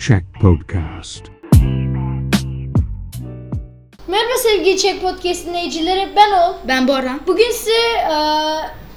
Check 0.00 0.24
Podcast. 0.40 1.24
Merhaba 4.08 4.36
sevgili 4.42 4.78
Çek 4.78 5.02
Podcast 5.02 5.46
dinleyicileri 5.46 6.08
ben 6.16 6.32
Ol. 6.32 6.54
Ben 6.68 6.88
Bora. 6.88 7.18
Bugün 7.26 7.50
size 7.50 7.76
e, 8.10 8.14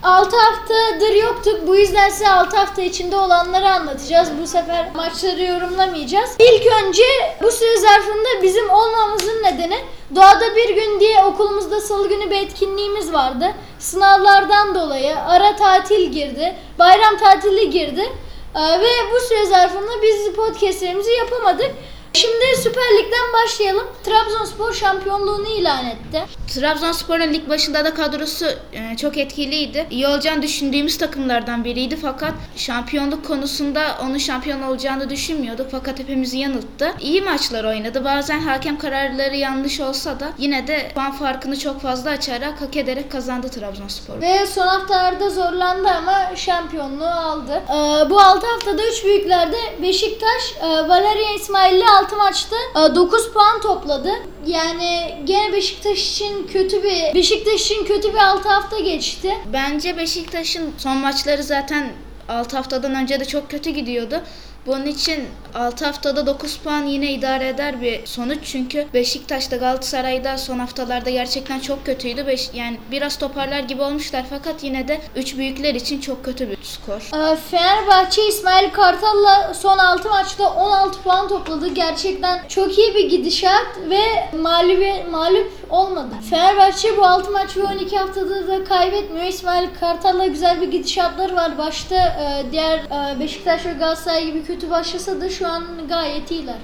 6 0.04 0.38
haftadır 0.38 1.16
yoktuk. 1.24 1.68
Bu 1.68 1.76
yüzden 1.76 2.10
size 2.10 2.30
6 2.30 2.58
hafta 2.58 2.82
içinde 2.82 3.16
olanları 3.16 3.70
anlatacağız. 3.70 4.30
Bu 4.42 4.48
sefer 4.48 4.96
maçları 4.96 5.44
yorumlamayacağız. 5.44 6.30
İlk 6.40 6.66
önce 6.84 7.04
bu 7.44 7.52
süre 7.52 7.78
zarfında 7.78 8.44
bizim 8.44 8.70
olmamızın 8.70 9.44
nedeni 9.44 9.78
doğada 10.16 10.56
bir 10.56 10.76
gün 10.76 11.00
diye 11.00 11.24
okulumuzda 11.24 11.82
salı 11.82 12.10
günü 12.10 12.32
bir 12.32 12.38
etkinliğimiz 12.38 13.14
vardı. 13.14 13.54
Sınavlardan 13.80 14.76
dolayı 14.76 15.20
ara 15.20 15.56
tatil 15.56 16.12
girdi. 16.12 16.56
Bayram 16.80 17.18
tatili 17.18 17.70
girdi. 17.70 18.10
E, 18.56 18.82
ve 18.82 19.12
bu 19.14 19.20
süre 19.20 19.46
zarfında 19.46 20.02
biz 20.02 20.34
podcastlerimizi 20.36 21.12
yapamadık. 21.12 21.72
Şimdi 22.14 22.58
Süper 22.58 22.84
Lig'den 22.98 23.34
başlayalım. 23.44 23.88
Trabzonspor 24.04 24.74
şampiyonluğunu 24.74 25.48
ilan 25.48 25.86
etti. 25.86 26.24
Trabzonspor'un 26.54 27.34
lig 27.34 27.50
başında 27.50 27.86
da 27.86 27.94
kadrosu 27.94 28.46
e, 28.74 28.98
çok 28.98 29.18
etkiliydi. 29.18 29.88
İyi 29.90 30.08
olacağını 30.08 30.42
düşündüğümüz 30.42 30.98
takımlardan 30.98 31.64
biriydi 31.64 31.96
fakat 31.96 32.34
şampiyonluk 32.56 33.26
konusunda 33.26 33.82
onun 34.04 34.18
şampiyon 34.18 34.62
olacağını 34.62 35.10
düşünmüyorduk 35.10 35.68
fakat 35.72 36.00
hepimizi 36.00 36.38
yanılttı. 36.38 36.92
İyi 37.00 37.22
maçlar 37.22 37.64
oynadı. 37.64 38.06
Bazen 38.06 38.40
hakem 38.40 38.78
kararları 38.78 39.36
yanlış 39.36 39.80
olsa 39.80 40.20
da 40.20 40.30
yine 40.38 40.68
de 40.68 40.92
puan 40.96 41.12
farkını 41.12 41.60
çok 41.60 41.82
fazla 41.82 42.10
açarak 42.10 42.62
hak 42.62 42.78
ederek 42.78 43.12
kazandı 43.12 43.50
Trabzonspor. 43.50 44.22
Ve 44.22 44.46
son 44.46 44.68
haftalarda 44.68 45.30
zorlandı 45.30 45.90
ama 45.90 46.36
şampiyonluğu 46.36 47.08
aldı. 47.08 47.64
Ee, 47.70 48.10
bu 48.10 48.20
6 48.20 48.48
haftada 48.48 48.82
3 48.88 49.06
büyüklerde 49.06 49.58
Beşiktaş, 49.82 50.56
e, 50.62 50.68
Valerian 50.68 51.36
İsmail'li 51.36 51.84
6 52.04 52.16
maçta 52.16 52.56
9 52.96 53.34
puan 53.34 53.62
topladı. 53.62 54.10
Yani 54.48 55.16
gene 55.26 55.54
Beşiktaş 55.54 56.12
için 56.12 56.48
kötü 56.48 56.84
bir 56.84 57.16
Beşiktaş 57.16 57.62
için 57.62 57.86
kötü 57.86 58.14
bir 58.14 58.18
6 58.18 58.50
hafta 58.50 58.80
geçti. 58.80 59.34
Bence 59.54 59.98
Beşiktaş'ın 59.98 60.74
son 60.78 60.98
maçları 60.98 61.44
zaten 61.44 61.90
6 62.30 62.58
haftadan 62.58 62.96
önce 62.96 63.20
de 63.20 63.26
çok 63.26 63.50
kötü 63.52 63.70
gidiyordu. 63.70 64.22
Bunun 64.66 64.86
için 64.86 65.28
6 65.56 65.86
haftada 65.86 66.26
9 66.26 66.58
puan 66.58 66.84
yine 66.84 67.12
idare 67.12 67.48
eder 67.48 67.82
bir 67.82 68.06
sonuç. 68.06 68.40
Çünkü 68.44 68.88
Beşiktaş'ta 68.94 69.56
Galatasaray'da 69.56 70.38
son 70.38 70.60
haftalarda 70.60 71.10
gerçekten 71.10 71.60
çok 71.60 71.86
kötüydü. 71.86 72.28
Beş, 72.28 72.50
yani 72.54 72.78
biraz 72.92 73.18
toparlar 73.18 73.60
gibi 73.60 73.82
olmuşlar 73.82 74.24
fakat 74.30 74.64
yine 74.64 74.88
de 74.88 75.02
3 75.16 75.38
büyükler 75.38 75.76
için 75.76 76.02
çok 76.02 76.26
kötü 76.26 76.50
bir 76.50 76.58
skor. 76.64 77.32
Ee, 77.32 77.36
Fenerbahçe 77.36 78.28
İsmail 78.28 78.70
Kartal'la 78.70 79.54
son 79.54 79.78
6 79.78 80.10
maçta 80.10 80.50
16 80.50 81.02
puan 81.02 81.28
topladı. 81.28 81.68
Gerçekten 81.68 82.48
çok 82.48 82.78
iyi 82.78 82.96
bir 82.96 83.10
gidişat 83.10 83.68
ve 83.90 84.02
mağlubi, 84.38 85.06
mağlup 85.12 85.52
olmadı. 85.70 86.16
Fenerbahçe 86.30 86.98
bu 86.98 87.06
6 87.06 87.32
maç 87.32 87.58
ve 87.58 87.64
12 87.64 87.98
haftada 87.98 88.48
da 88.48 88.64
kaybetmiyor. 88.64 89.26
İsmail 89.26 89.68
Kartal'la 89.80 90.26
güzel 90.26 90.62
bir 90.62 90.72
gidişatları 90.72 91.36
var. 91.36 91.58
Başta 91.58 91.96
e, 91.96 92.52
diğer 92.52 92.80
e, 92.80 93.20
Beşiktaş 93.20 93.66
ve 93.66 93.74
Galatasaray 93.74 94.26
gibi 94.26 94.44
kötü 94.54 94.70
başlasa 94.70 95.22
da 95.22 95.30
şu 95.30 95.48
an 95.48 95.88
gayet 95.90 96.32
iyiler. 96.32 96.56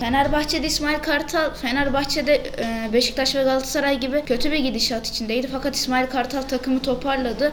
Fenerbahçe'de 0.00 0.66
İsmail 0.66 0.98
Kartal, 0.98 1.54
Fenerbahçe'de 1.54 2.34
e, 2.34 2.92
Beşiktaş 2.92 3.34
ve 3.34 3.42
Galatasaray 3.42 4.00
gibi 4.00 4.24
kötü 4.26 4.52
bir 4.52 4.58
gidişat 4.58 5.06
içindeydi. 5.06 5.48
Fakat 5.52 5.76
İsmail 5.76 6.06
Kartal 6.06 6.42
takımı 6.42 6.82
toparladı. 6.82 7.52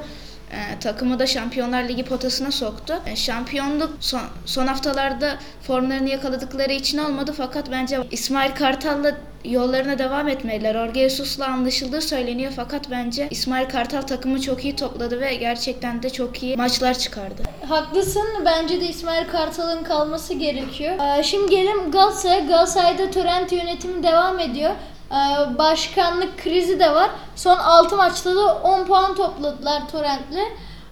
E, 0.52 0.80
takımı 0.80 1.20
da 1.20 1.28
Şampiyonlar 1.28 1.84
Ligi 1.84 2.04
potasına 2.06 2.52
soktu. 2.52 3.02
E, 3.06 3.16
şampiyonluk 3.16 3.98
son, 4.00 4.22
son 4.46 4.68
haftalarda 4.68 5.38
formlarını 5.62 6.10
yakaladıkları 6.10 6.74
için 6.74 6.98
olmadı. 6.98 7.34
Fakat 7.38 7.72
bence 7.72 8.00
İsmail 8.12 8.52
Kartal'la 8.56 9.18
yollarına 9.46 10.00
devam 10.00 10.28
etmeliler. 10.28 10.74
Jorge 10.74 11.00
Jesus'la 11.10 11.48
anlaşıldığı 11.48 12.02
söyleniyor. 12.02 12.52
Fakat 12.56 12.92
bence 12.92 13.28
İsmail 13.32 13.70
Kartal 13.70 14.02
takımı 14.02 14.42
çok 14.42 14.64
iyi 14.64 14.76
topladı 14.76 15.22
ve 15.22 15.36
gerçekten 15.36 16.04
de 16.04 16.10
çok 16.10 16.44
iyi 16.44 16.58
maçlar 16.58 17.00
çıkardı. 17.00 17.44
Haklısın. 17.68 18.24
Bence 18.46 18.82
de 18.82 18.88
İsmail 18.88 19.28
Kartal'ın 19.28 19.84
kalması 19.84 20.34
gerekiyor. 20.34 21.20
Ee, 21.20 21.24
şimdi 21.24 21.50
gelelim 21.50 21.92
Galatasaray'a. 21.92 22.40
Galatasaray'da 22.40 23.12
Torrent 23.12 23.52
yönetimi 23.52 24.04
devam 24.04 24.40
ediyor. 24.40 24.72
Ee, 25.12 25.58
başkanlık 25.58 26.38
krizi 26.44 26.80
de 26.80 26.96
var. 26.96 27.10
Son 27.36 27.58
6 27.58 27.96
maçta 27.96 28.36
da 28.36 28.56
10 28.56 28.86
puan 28.86 29.16
topladılar 29.16 29.90
Torrent'le. 29.92 30.46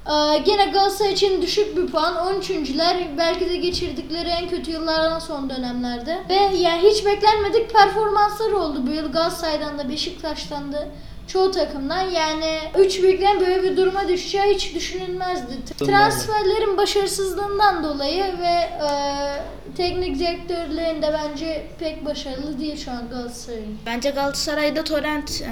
Ee, 0.08 0.38
gene 0.38 0.66
Galatasaray 0.66 1.14
için 1.14 1.42
düşük 1.42 1.78
bir 1.78 1.88
puan. 1.88 2.16
13.ler 2.16 3.18
belki 3.18 3.50
de 3.50 3.56
geçirdikleri 3.56 4.30
en 4.30 4.50
kötü 4.50 4.72
yıllardan 4.72 5.20
son 5.20 5.50
dönemlerde. 5.50 6.24
Ve 6.30 6.58
yani 6.58 6.90
hiç 6.90 7.06
beklenmedik 7.06 7.74
performanslar 7.74 8.52
oldu 8.52 8.88
bu 8.88 8.92
yıl 8.92 9.12
Galatasaray'dan 9.12 9.80
da 9.80 9.90
Beşiktaş'tan 9.90 10.74
da 10.74 10.88
çoğu 11.28 11.52
takımdan. 11.52 12.02
Yani 12.02 12.60
üç 12.78 13.02
büyüklerin 13.04 13.40
böyle 13.40 13.64
bir 13.64 13.78
duruma 13.78 14.08
düşeceği 14.08 14.56
hiç 14.56 14.76
düşünülmezdi. 14.76 15.54
Transferlerin 15.78 16.78
başarısızlığından 16.78 17.84
dolayı 17.84 18.24
ve 18.24 18.70
e, 18.86 18.90
teknik 19.78 20.20
direktörlerin 20.20 21.02
de 21.02 21.14
bence 21.14 21.68
pek 21.80 22.06
başarılı 22.06 22.60
değil 22.60 22.78
şu 22.86 22.92
an 22.92 23.10
Galatasaray'ın. 23.10 23.78
Bence 23.86 24.10
Galatasaray'da 24.10 24.84
Torrent 24.84 25.42
e, 25.42 25.52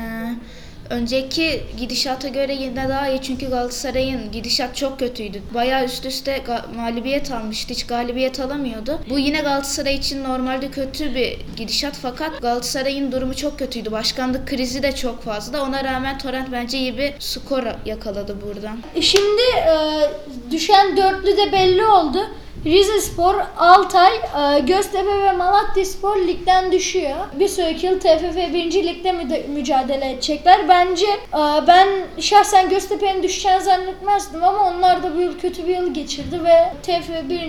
önceki 0.92 1.64
gidişata 1.78 2.28
göre 2.28 2.54
yine 2.54 2.90
daha 2.90 3.08
iyi 3.10 3.22
çünkü 3.22 3.50
Galatasaray'ın 3.50 4.32
gidişat 4.32 4.76
çok 4.76 5.00
kötüydü. 5.00 5.42
Bayağı 5.54 5.86
üst 5.86 6.06
üste 6.06 6.44
mağlubiyet 6.76 7.32
almıştı. 7.32 7.74
Hiç 7.74 7.86
galibiyet 7.86 8.40
alamıyordu. 8.40 9.00
Bu 9.10 9.20
yine 9.20 9.42
Galatasaray 9.42 9.96
için 9.96 10.24
normalde 10.24 10.72
kötü 10.72 11.16
bir 11.16 11.38
gidişat 11.58 11.94
fakat 12.02 12.42
Galatasaray'ın 12.42 13.12
durumu 13.12 13.36
çok 13.36 13.60
kötüydü. 13.60 13.92
Başkanlık 13.92 14.48
krizi 14.48 14.84
de 14.84 14.96
çok 14.96 15.24
fazla. 15.24 15.64
Ona 15.64 15.84
rağmen 15.84 16.18
Torrent 16.18 16.52
bence 16.52 16.78
iyi 16.78 16.98
bir 16.98 17.14
skor 17.20 17.64
yakaladı 17.86 18.38
buradan. 18.42 18.78
E 18.96 19.02
Şimdi 19.02 19.42
e, 19.68 19.76
düşen 20.52 20.98
dörtlü 20.98 21.38
de 21.38 21.52
belli 21.52 21.86
oldu. 21.86 22.28
Rize 22.66 23.02
Spor, 23.02 23.36
Altay, 23.58 24.16
e, 24.16 24.60
Göztepe 24.60 25.24
ve 25.24 25.32
Malatya 25.32 25.86
Spor 25.86 26.18
ligden 26.18 26.72
düşüyor. 26.72 27.18
Bir 27.40 27.48
sonraki 27.48 27.86
yıl 27.86 28.00
TFF 28.00 28.36
1. 28.36 28.84
Ligde 28.84 29.12
mücadele 29.48 30.12
edecekler. 30.12 30.70
Bence 30.70 31.06
e, 31.06 31.68
ben 31.68 31.88
şahsen 32.20 32.70
Göztepe'nin 32.70 33.24
düşeceğini 33.24 33.64
zannetmezdim 33.64 34.44
ama 34.44 34.70
onlar 34.70 35.04
da 35.04 35.16
bu 35.16 35.22
yıl 35.22 35.40
kötü 35.40 35.68
bir 35.68 35.76
yıl 35.76 35.94
geçirdi 35.94 36.44
ve 36.44 36.74
TFF 36.84 37.30
1. 37.30 37.40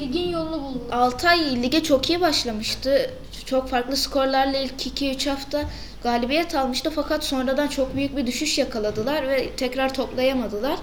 Ligin 0.00 0.28
yolunu 0.28 0.62
buldu. 0.62 0.84
Altay 0.92 1.62
lige 1.62 1.82
çok 1.82 2.10
iyi 2.10 2.20
başlamıştı. 2.20 3.10
Çok 3.46 3.68
farklı 3.68 3.96
skorlarla 3.96 4.58
ilk 4.58 4.86
2-3 4.86 5.30
hafta 5.30 5.60
galibiyet 6.02 6.54
almıştı 6.54 6.92
fakat 6.94 7.24
sonradan 7.24 7.68
çok 7.68 7.96
büyük 7.96 8.16
bir 8.16 8.26
düşüş 8.26 8.58
yakaladılar 8.58 9.28
ve 9.28 9.50
tekrar 9.50 9.94
toplayamadılar. 9.94 10.76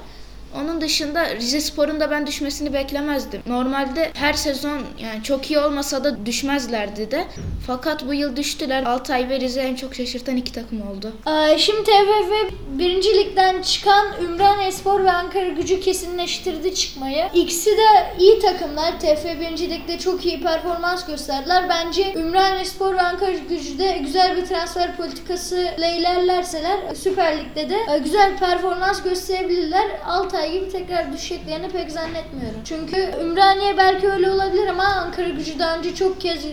Onun 0.55 0.81
dışında 0.81 1.35
Rize 1.35 1.61
Spor'un 1.61 1.99
da 1.99 2.11
ben 2.11 2.27
düşmesini 2.27 2.73
beklemezdim. 2.73 3.41
Normalde 3.47 4.11
her 4.13 4.33
sezon 4.33 4.77
yani 4.99 5.23
çok 5.23 5.51
iyi 5.51 5.59
olmasa 5.59 6.03
da 6.03 6.25
düşmezlerdi 6.25 7.11
de. 7.11 7.25
Fakat 7.67 8.07
bu 8.07 8.13
yıl 8.13 8.35
düştüler. 8.35 8.83
Altay 8.83 9.29
ve 9.29 9.39
Rize 9.39 9.61
en 9.61 9.75
çok 9.75 9.95
şaşırtan 9.95 10.37
iki 10.37 10.51
takım 10.51 10.81
oldu. 10.91 11.13
Ee, 11.27 11.57
Şimdi 11.57 11.83
TFF 11.83 12.31
1. 12.69 13.03
Lig'den 13.03 13.61
çıkan 13.61 14.05
Ümraniyespor 14.23 15.03
ve 15.03 15.11
Ankara 15.11 15.49
Gücü 15.49 15.81
kesinleştirdi 15.81 16.75
çıkmayı. 16.75 17.25
İkisi 17.33 17.69
de 17.69 18.15
iyi 18.19 18.39
takımlar. 18.39 18.99
TFF 18.99 19.25
1. 19.25 19.69
Lig'de 19.69 19.99
çok 19.99 20.25
iyi 20.25 20.43
performans 20.43 21.05
gösterdiler. 21.05 21.69
Bence 21.69 22.13
Ümraniyespor 22.13 22.93
ve 22.95 23.01
Ankara 23.01 23.31
Gücü 23.49 23.79
de 23.79 23.97
güzel 24.01 24.37
bir 24.37 24.45
transfer 24.45 24.97
politikası 24.97 25.67
ile 25.77 25.97
ilerlerseler 25.97 26.77
Süper 26.95 27.37
Lig'de 27.37 27.69
de 27.69 27.77
e, 27.95 27.97
güzel 27.97 28.37
performans 28.37 29.03
gösterebilirler. 29.03 29.87
Altay 30.05 30.37
gibi 30.45 30.69
tekrar 30.69 31.13
düşeceklerini 31.13 31.69
pek 31.69 31.92
zannetmiyorum. 31.92 32.60
Çünkü 32.66 33.12
Ümraniye 33.22 33.78
belki 33.78 34.10
öyle 34.10 34.31
olabilir 34.31 34.68
ama 34.68 34.84
Ankara 34.84 35.30
Gücü 35.30 35.60
daha 35.60 35.78
önce 35.78 35.95
çok 35.95 36.22
kez 36.22 36.45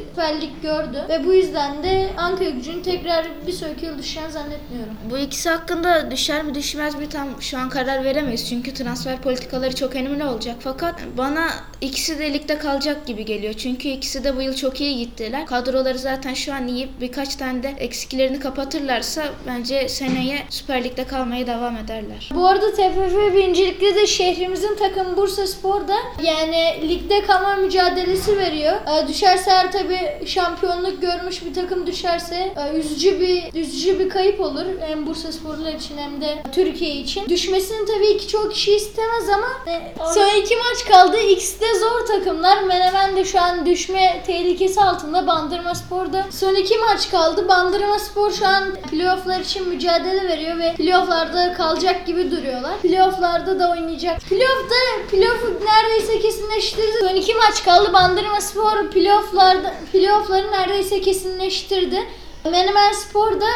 Lig 0.43 0.63
gördü. 0.63 1.05
Ve 1.09 1.25
bu 1.27 1.35
yüzden 1.35 1.83
de 1.83 2.11
Ankara 2.17 2.49
Gücü'nün 2.51 2.83
tekrar 2.83 3.27
bir 3.47 3.53
sonraki 3.53 3.87
yıl 3.87 3.99
düşeceğini 3.99 4.33
zannetmiyorum. 4.33 4.93
Bu 5.11 5.19
ikisi 5.19 5.51
hakkında 5.51 6.11
düşer 6.11 6.45
mi 6.45 6.55
düşmez 6.55 6.95
mi 6.95 7.09
tam 7.09 7.43
şu 7.43 7.59
an 7.59 7.69
karar 7.69 8.05
veremeyiz. 8.05 8.49
Çünkü 8.49 8.75
transfer 8.75 9.21
politikaları 9.21 9.75
çok 9.75 9.97
önemli 9.97 10.25
olacak. 10.25 10.57
Fakat 10.61 10.95
bana 11.19 11.47
ikisi 11.81 12.19
de 12.19 12.33
ligde 12.33 12.59
kalacak 12.59 13.07
gibi 13.07 13.25
geliyor. 13.25 13.55
Çünkü 13.55 13.89
ikisi 13.89 14.25
de 14.25 14.37
bu 14.37 14.43
yıl 14.43 14.55
çok 14.55 14.81
iyi 14.81 14.97
gittiler. 14.99 15.47
Kadroları 15.47 15.99
zaten 15.99 16.35
şu 16.35 16.55
an 16.55 16.69
iyi. 16.69 16.89
Birkaç 17.01 17.37
tane 17.37 17.63
de 17.63 17.75
eksiklerini 17.79 18.41
kapatırlarsa 18.41 19.25
bence 19.47 19.89
seneye 19.89 20.39
Süper 20.51 20.85
Lig'de 20.85 21.05
kalmaya 21.05 21.47
devam 21.47 21.77
ederler. 21.77 22.31
Bu 22.35 22.47
arada 22.49 22.71
TFF 22.73 23.35
1. 23.35 23.74
Özellikle 23.75 24.00
de 24.00 24.06
şehrimizin 24.06 24.76
takımı 24.76 25.17
Bursa 25.17 25.47
Spor'da 25.47 25.97
yani 26.23 26.88
ligde 26.88 27.23
kalma 27.26 27.56
mücadelesi 27.56 28.38
veriyor. 28.38 28.73
Ee, 28.73 29.09
düşerse 29.09 29.50
eğer 29.50 29.73
tabii 29.73 30.26
şampiyonluk 30.26 31.03
görmüş 31.03 31.44
bir 31.44 31.55
takım 31.55 31.87
düşerse 31.87 32.55
e, 32.56 32.79
üzücü 32.79 33.21
bir 33.21 33.61
üzücü 33.61 33.99
bir 33.99 34.09
kayıp 34.09 34.41
olur. 34.41 34.65
Hem 34.81 35.06
Bursa 35.06 35.32
Sporlar 35.32 35.73
için 35.75 35.99
hem 35.99 36.21
de 36.21 36.43
Türkiye 36.53 36.94
için. 36.94 37.29
Düşmesini 37.29 37.87
tabii 37.87 38.19
ki 38.19 38.29
çok 38.29 38.53
kişi 38.53 38.75
istemez 38.76 39.29
ama 39.29 39.73
e, 39.73 39.94
son 40.15 40.41
iki 40.41 40.56
maç 40.56 40.85
kaldı. 40.88 41.17
İkisi 41.19 41.61
de 41.61 41.79
zor 41.79 42.06
takımlar. 42.06 42.62
Menemen 42.62 43.17
de 43.17 43.25
şu 43.25 43.41
an 43.41 43.67
düşme 43.67 44.23
tehlikesi 44.26 44.81
altında. 44.81 45.26
Bandırma 45.26 45.75
Spor'da 45.75 46.26
son 46.31 46.55
iki 46.55 46.79
maç 46.79 47.11
kaldı. 47.11 47.49
Bandırma 47.49 47.99
Spor 47.99 48.31
şu 48.32 48.47
an 48.47 48.75
playofflar 48.91 49.41
için 49.41 49.69
mücadele 49.69 50.29
veriyor 50.29 50.59
ve 50.59 50.75
playofflarda 50.75 51.53
kalacak 51.53 52.06
gibi 52.06 52.31
duruyorlar. 52.31 52.79
Playofflarda 52.79 53.61
da 53.61 53.63
oynayacak. 53.70 54.20
Playoff'ta 54.20 54.75
playoff'u 55.11 55.61
neredeyse 55.64 56.19
kesinleştirdi. 56.20 56.99
Son 57.00 57.14
iki 57.16 57.34
maç 57.34 57.64
kaldı. 57.64 57.93
Bandırma 57.93 58.40
Spor 58.40 58.90
playoff'larda 58.90 59.75
playoff'ları 59.93 60.52
neredeyse 60.52 61.00
kesinleştirdi. 61.00 62.08
Menemen 62.50 62.93
Spor 62.93 63.40
da 63.40 63.46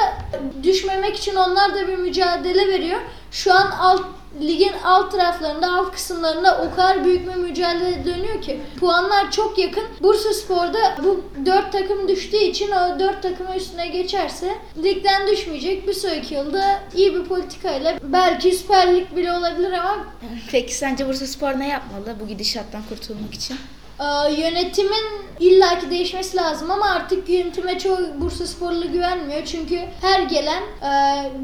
düşmemek 0.62 1.16
için 1.16 1.36
onlar 1.36 1.74
da 1.74 1.88
bir 1.88 1.96
mücadele 1.96 2.68
veriyor. 2.68 3.00
Şu 3.30 3.54
an 3.54 3.70
alt 3.70 4.02
ligin 4.40 4.72
alt 4.84 5.12
taraflarında, 5.12 5.72
alt 5.72 5.92
kısımlarında 5.92 6.62
o 6.62 6.76
kadar 6.76 7.04
büyük 7.04 7.28
bir 7.28 7.34
mücadele 7.34 8.04
dönüyor 8.04 8.42
ki 8.42 8.60
puanlar 8.80 9.30
çok 9.30 9.58
yakın. 9.58 9.84
Bursa 10.00 10.34
Spor'da 10.34 10.96
bu 11.04 11.24
dört 11.46 11.72
takım 11.72 12.08
düştüğü 12.08 12.36
için 12.36 12.70
o 12.70 12.98
dört 12.98 13.22
takımın 13.22 13.52
üstüne 13.52 13.86
geçerse 13.86 14.54
ligden 14.82 15.28
düşmeyecek. 15.28 15.88
Bir 15.88 15.94
sonraki 15.94 16.34
yılda 16.34 16.80
iyi 16.96 17.14
bir 17.14 17.24
politikayla 17.24 17.98
belki 18.02 18.52
Süper 18.52 19.16
bile 19.16 19.32
olabilir 19.32 19.72
ama 19.72 20.06
Peki 20.50 20.74
sence 20.74 21.08
Bursa 21.08 21.26
Spor 21.26 21.58
ne 21.58 21.68
yapmalı 21.68 22.16
bu 22.20 22.28
gidişattan 22.28 22.82
kurtulmak 22.88 23.34
için? 23.34 23.56
Ee, 24.00 24.32
yönetimin 24.32 25.04
illaki 25.40 25.90
değişmesi 25.90 26.36
lazım 26.36 26.70
ama 26.70 26.86
artık 26.90 27.28
yönetime 27.28 27.78
çoğu 27.78 27.98
Bursa 28.20 28.46
Sporlu 28.46 28.92
güvenmiyor. 28.92 29.44
Çünkü 29.44 29.80
her 30.00 30.22
gelen 30.22 30.62
e, 30.62 30.92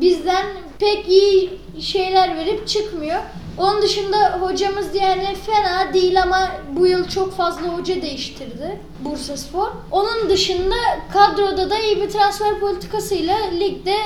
bizden 0.00 0.46
pek 0.78 1.08
iyi 1.08 1.58
şeyler 1.80 2.36
verip 2.36 2.68
çıkmıyor. 2.68 3.20
Onun 3.58 3.82
dışında 3.82 4.38
hocamız 4.40 4.94
yani 4.94 5.34
fena 5.46 5.94
değil 5.94 6.22
ama 6.22 6.50
bu 6.76 6.86
yıl 6.86 7.08
çok 7.08 7.36
fazla 7.36 7.68
hoca 7.68 8.02
değiştirdi 8.02 8.80
Bursa 9.00 9.36
Spor. 9.36 9.68
Onun 9.90 10.30
dışında 10.30 10.74
kadroda 11.12 11.70
da 11.70 11.78
iyi 11.78 12.02
bir 12.02 12.10
transfer 12.10 12.60
politikasıyla 12.60 13.36
ligde 13.60 13.96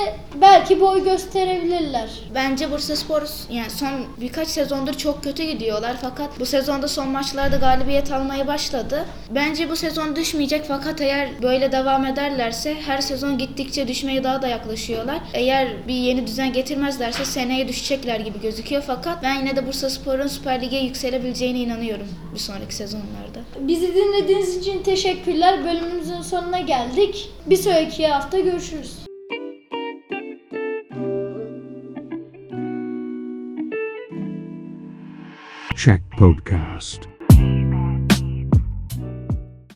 belki 0.41 0.81
boy 0.81 1.03
gösterebilirler. 1.03 2.09
Bence 2.35 2.71
Bursa 2.71 2.95
Spor 2.95 3.21
yani 3.49 3.69
son 3.69 3.89
birkaç 4.21 4.47
sezondur 4.47 4.93
çok 4.93 5.23
kötü 5.23 5.43
gidiyorlar 5.43 5.95
fakat 6.01 6.39
bu 6.39 6.45
sezonda 6.45 6.87
son 6.87 7.07
maçlarda 7.09 7.55
galibiyet 7.55 8.11
almaya 8.11 8.47
başladı. 8.47 9.05
Bence 9.29 9.69
bu 9.69 9.75
sezon 9.75 10.15
düşmeyecek 10.15 10.65
fakat 10.67 11.01
eğer 11.01 11.29
böyle 11.41 11.71
devam 11.71 12.05
ederlerse 12.05 12.75
her 12.85 13.01
sezon 13.01 13.37
gittikçe 13.37 13.87
düşmeye 13.87 14.23
daha 14.23 14.41
da 14.41 14.47
yaklaşıyorlar. 14.47 15.19
Eğer 15.33 15.87
bir 15.87 15.93
yeni 15.93 16.27
düzen 16.27 16.53
getirmezlerse 16.53 17.25
seneye 17.25 17.67
düşecekler 17.67 18.19
gibi 18.19 18.41
gözüküyor 18.41 18.83
fakat 18.87 19.23
ben 19.23 19.38
yine 19.39 19.55
de 19.55 19.67
Bursa 19.67 19.89
Spor'un 19.89 20.27
Süper 20.27 20.61
Lig'e 20.61 20.77
yükselebileceğine 20.77 21.59
inanıyorum 21.59 22.07
bir 22.33 22.39
sonraki 22.39 22.75
sezonlarda. 22.75 23.39
Bizi 23.59 23.95
dinlediğiniz 23.95 24.57
için 24.57 24.83
teşekkürler. 24.83 25.63
Bölümümüzün 25.63 26.21
sonuna 26.21 26.59
geldik. 26.59 27.29
Bir 27.45 27.55
sonraki 27.55 28.07
hafta 28.07 28.39
görüşürüz. 28.39 28.99
Check 35.75 36.01
Podcast. 36.17 37.18